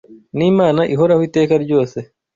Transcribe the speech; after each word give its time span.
n’Imana 0.37 0.81
ihoraho 0.93 1.21
iteka 1.29 1.53
ryose 1.63 1.97